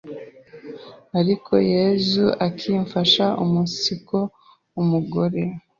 [1.19, 4.17] ariko Yesu ikamfasha umunsiko
[4.81, 5.41] umugore